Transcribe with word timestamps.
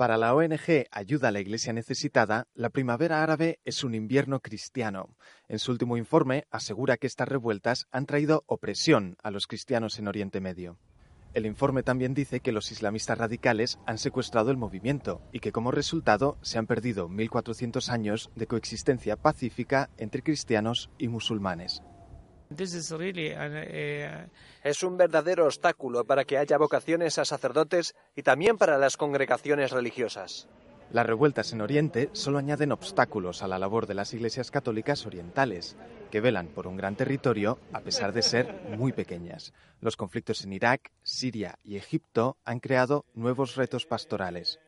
Para 0.00 0.16
la 0.16 0.34
ONG 0.34 0.86
Ayuda 0.92 1.28
a 1.28 1.30
la 1.30 1.40
Iglesia 1.40 1.74
Necesitada, 1.74 2.48
la 2.54 2.70
primavera 2.70 3.22
árabe 3.22 3.60
es 3.66 3.84
un 3.84 3.94
invierno 3.94 4.40
cristiano. 4.40 5.14
En 5.46 5.58
su 5.58 5.72
último 5.72 5.98
informe 5.98 6.46
asegura 6.50 6.96
que 6.96 7.06
estas 7.06 7.28
revueltas 7.28 7.86
han 7.90 8.06
traído 8.06 8.42
opresión 8.46 9.18
a 9.22 9.30
los 9.30 9.46
cristianos 9.46 9.98
en 9.98 10.08
Oriente 10.08 10.40
Medio. 10.40 10.78
El 11.34 11.44
informe 11.44 11.82
también 11.82 12.14
dice 12.14 12.40
que 12.40 12.50
los 12.50 12.72
islamistas 12.72 13.18
radicales 13.18 13.78
han 13.84 13.98
secuestrado 13.98 14.50
el 14.50 14.56
movimiento 14.56 15.20
y 15.34 15.40
que 15.40 15.52
como 15.52 15.70
resultado 15.70 16.38
se 16.40 16.56
han 16.56 16.66
perdido 16.66 17.10
1.400 17.10 17.90
años 17.90 18.30
de 18.34 18.46
coexistencia 18.46 19.16
pacífica 19.16 19.90
entre 19.98 20.22
cristianos 20.22 20.88
y 20.96 21.08
musulmanes. 21.08 21.82
Eh, 22.56 24.26
es 24.64 24.82
un 24.82 24.96
verdadero 24.96 25.46
obstáculo 25.46 26.04
para 26.04 26.24
que 26.24 26.36
haya 26.36 26.58
vocaciones 26.58 27.18
a 27.18 27.24
sacerdotes 27.24 27.94
y 28.16 28.22
también 28.22 28.58
para 28.58 28.76
las 28.76 28.96
congregaciones 28.96 29.70
religiosas. 29.70 30.48
Las 30.92 31.06
revueltas 31.06 31.52
en 31.52 31.60
Oriente 31.60 32.10
solo 32.12 32.38
añaden 32.38 32.72
obstáculos 32.72 33.44
a 33.44 33.48
la 33.48 33.60
labor 33.60 33.86
de 33.86 33.94
las 33.94 34.12
iglesias 34.12 34.50
católicas 34.50 35.06
orientales, 35.06 35.76
que 36.10 36.20
velan 36.20 36.48
por 36.48 36.66
un 36.66 36.76
gran 36.76 36.96
territorio 36.96 37.60
a 37.72 37.80
pesar 37.80 38.12
de 38.12 38.22
ser 38.22 38.52
muy 38.76 38.92
pequeñas. 38.92 39.52
Los 39.80 39.96
conflictos 39.96 40.42
en 40.42 40.52
Irak, 40.52 40.90
Siria 41.04 41.56
y 41.62 41.76
Egipto 41.76 42.36
han 42.44 42.58
creado 42.58 43.04
nuevos 43.14 43.54
retos 43.54 43.86
pastorales. 43.86 44.58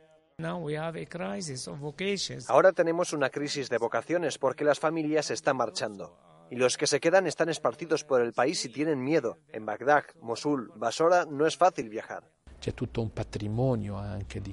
Ahora 2.49 2.73
tenemos 2.73 3.13
una 3.13 3.31
crisis 3.31 3.69
de 3.69 3.79
vocaciones 3.79 4.39
porque 4.39 4.65
las 4.65 4.79
familias 4.79 5.33
están 5.33 5.57
marchando 5.57 6.32
y 6.53 6.57
los 6.57 6.77
que 6.77 6.87
se 6.87 7.01
quedan 7.01 7.27
están 7.27 7.49
esparcidos 7.49 8.05
por 8.05 8.21
el 8.21 8.35
país 8.35 8.63
y 8.67 8.69
tienen 8.69 9.03
miedo. 9.03 9.39
En 9.49 9.65
Bagdad, 9.65 10.05
Mosul, 10.21 10.71
Basora 10.77 11.25
no 11.25 11.47
es 11.47 11.57
fácil 11.57 11.89
viajar. 11.89 12.25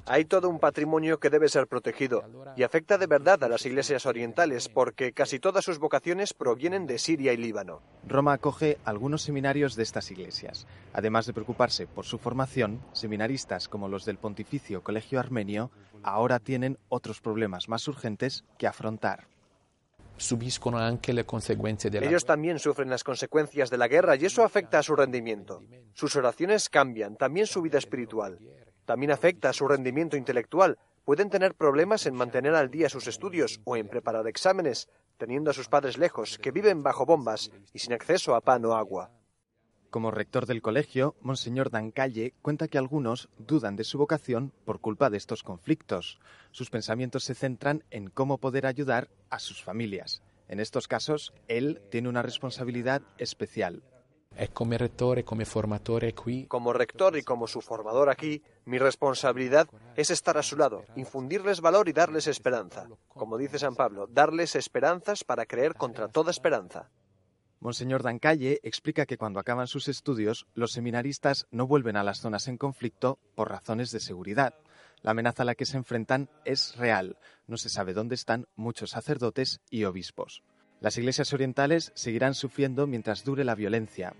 Hay 0.06 0.24
todo 0.24 0.48
un 0.48 0.58
patrimonio 0.58 1.20
que 1.20 1.28
debe 1.28 1.48
ser 1.50 1.66
protegido 1.66 2.24
y 2.56 2.62
afecta 2.62 2.96
de 2.96 3.06
verdad 3.06 3.44
a 3.44 3.50
las 3.50 3.66
iglesias 3.66 4.06
orientales 4.06 4.70
porque 4.70 5.12
casi 5.12 5.38
todas 5.38 5.62
sus 5.62 5.78
vocaciones 5.78 6.32
provienen 6.32 6.86
de 6.86 6.98
Siria 6.98 7.34
y 7.34 7.36
Líbano. 7.36 7.82
Roma 8.08 8.32
acoge 8.32 8.78
algunos 8.86 9.20
seminarios 9.20 9.76
de 9.76 9.82
estas 9.82 10.10
iglesias. 10.10 10.66
Además 10.94 11.26
de 11.26 11.34
preocuparse 11.34 11.86
por 11.86 12.06
su 12.06 12.16
formación, 12.16 12.80
seminaristas 12.94 13.68
como 13.68 13.88
los 13.88 14.06
del 14.06 14.16
Pontificio 14.16 14.82
Colegio 14.82 15.20
Armenio 15.20 15.70
ahora 16.02 16.38
tienen 16.38 16.78
otros 16.88 17.20
problemas 17.20 17.68
más 17.68 17.86
urgentes 17.86 18.44
que 18.56 18.66
afrontar. 18.66 19.26
Ellos 22.06 22.24
también 22.24 22.58
sufren 22.58 22.90
las 22.90 23.04
consecuencias 23.04 23.70
de 23.70 23.78
la 23.78 23.88
guerra 23.88 24.16
y 24.16 24.26
eso 24.26 24.44
afecta 24.44 24.78
a 24.78 24.82
su 24.82 24.94
rendimiento. 24.94 25.62
Sus 25.94 26.14
oraciones 26.16 26.68
cambian, 26.68 27.16
también 27.16 27.46
su 27.46 27.62
vida 27.62 27.78
espiritual. 27.78 28.38
También 28.84 29.12
afecta 29.12 29.50
a 29.50 29.52
su 29.52 29.66
rendimiento 29.66 30.16
intelectual. 30.16 30.78
Pueden 31.04 31.30
tener 31.30 31.54
problemas 31.54 32.06
en 32.06 32.14
mantener 32.14 32.54
al 32.54 32.70
día 32.70 32.88
sus 32.88 33.06
estudios 33.06 33.60
o 33.64 33.76
en 33.76 33.88
preparar 33.88 34.26
exámenes, 34.26 34.88
teniendo 35.16 35.50
a 35.50 35.54
sus 35.54 35.68
padres 35.68 35.98
lejos, 35.98 36.38
que 36.38 36.50
viven 36.50 36.82
bajo 36.82 37.06
bombas 37.06 37.50
y 37.72 37.78
sin 37.78 37.92
acceso 37.92 38.34
a 38.34 38.40
pan 38.40 38.64
o 38.64 38.74
agua. 38.74 39.10
Como 39.90 40.12
rector 40.12 40.46
del 40.46 40.62
colegio, 40.62 41.16
Monseñor 41.20 41.70
Dancalle 41.70 42.34
cuenta 42.42 42.68
que 42.68 42.78
algunos 42.78 43.28
dudan 43.38 43.74
de 43.74 43.82
su 43.82 43.98
vocación 43.98 44.52
por 44.64 44.80
culpa 44.80 45.10
de 45.10 45.16
estos 45.16 45.42
conflictos. 45.42 46.20
Sus 46.52 46.70
pensamientos 46.70 47.24
se 47.24 47.34
centran 47.34 47.82
en 47.90 48.08
cómo 48.08 48.38
poder 48.38 48.66
ayudar 48.66 49.08
a 49.30 49.40
sus 49.40 49.64
familias. 49.64 50.22
En 50.46 50.60
estos 50.60 50.86
casos, 50.86 51.32
él 51.48 51.82
tiene 51.90 52.08
una 52.08 52.22
responsabilidad 52.22 53.02
especial. 53.18 53.82
Como 56.48 56.72
rector 56.72 57.16
y 57.16 57.22
como 57.24 57.46
su 57.48 57.60
formador 57.60 58.10
aquí, 58.10 58.44
mi 58.64 58.78
responsabilidad 58.78 59.68
es 59.96 60.10
estar 60.10 60.38
a 60.38 60.44
su 60.44 60.56
lado, 60.56 60.84
infundirles 60.94 61.60
valor 61.60 61.88
y 61.88 61.92
darles 61.92 62.28
esperanza. 62.28 62.86
Como 63.08 63.36
dice 63.38 63.58
San 63.58 63.74
Pablo, 63.74 64.06
darles 64.06 64.54
esperanzas 64.54 65.24
para 65.24 65.46
creer 65.46 65.74
contra 65.74 66.06
toda 66.06 66.30
esperanza. 66.30 66.90
Monseñor 67.60 68.02
Dancalle 68.02 68.58
explica 68.62 69.04
que 69.04 69.18
cuando 69.18 69.38
acaban 69.38 69.66
sus 69.66 69.88
estudios, 69.88 70.46
los 70.54 70.72
seminaristas 70.72 71.46
no 71.50 71.66
vuelven 71.66 71.96
a 71.96 72.02
las 72.02 72.20
zonas 72.20 72.48
en 72.48 72.56
conflicto 72.56 73.18
por 73.34 73.50
razones 73.50 73.90
de 73.90 74.00
seguridad. 74.00 74.54
La 75.02 75.10
amenaza 75.10 75.42
a 75.42 75.46
la 75.46 75.54
que 75.54 75.66
se 75.66 75.76
enfrentan 75.76 76.30
es 76.46 76.74
real. 76.76 77.18
No 77.46 77.58
se 77.58 77.68
sabe 77.68 77.92
dónde 77.92 78.14
están 78.14 78.46
muchos 78.56 78.90
sacerdotes 78.90 79.60
y 79.68 79.84
obispos. 79.84 80.42
Las 80.80 80.96
iglesias 80.96 81.34
orientales 81.34 81.92
seguirán 81.94 82.32
sufriendo 82.34 82.86
mientras 82.86 83.24
dure 83.24 83.44
la 83.44 83.54
violencia. 83.54 84.14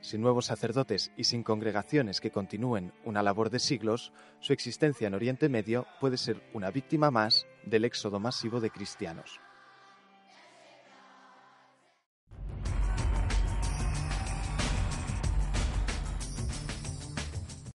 Sin 0.00 0.22
nuevos 0.22 0.46
sacerdotes 0.46 1.12
y 1.18 1.24
sin 1.24 1.42
congregaciones 1.42 2.22
que 2.22 2.30
continúen 2.30 2.94
una 3.04 3.22
labor 3.22 3.50
de 3.50 3.58
siglos, 3.58 4.12
su 4.40 4.54
existencia 4.54 5.06
en 5.06 5.14
Oriente 5.14 5.50
Medio 5.50 5.86
puede 6.00 6.16
ser 6.16 6.42
una 6.54 6.70
víctima 6.70 7.10
más 7.10 7.46
del 7.66 7.84
éxodo 7.84 8.20
masivo 8.20 8.60
de 8.60 8.70
cristianos. 8.70 9.40